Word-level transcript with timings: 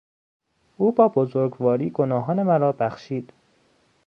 او 0.77 0.91
با 0.91 1.07
بزرگواری 1.07 1.89
گناهان 1.89 2.43
مرا 2.43 2.71
بخشید. 2.71 3.31